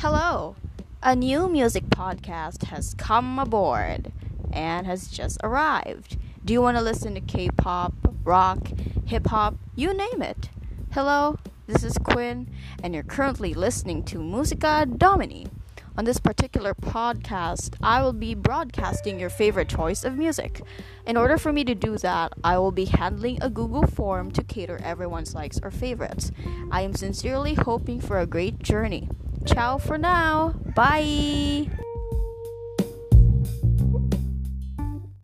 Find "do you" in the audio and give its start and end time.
6.44-6.60